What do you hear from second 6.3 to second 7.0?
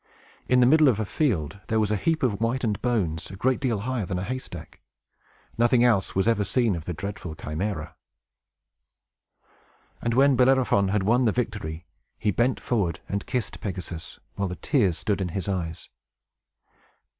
seen of the